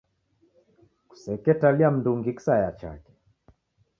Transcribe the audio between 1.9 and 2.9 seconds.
mndungi kisaya